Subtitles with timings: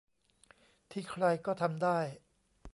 [0.91, 1.97] ที่ใครก็ทำได้